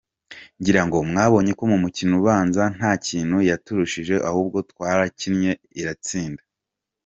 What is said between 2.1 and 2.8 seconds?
ubanza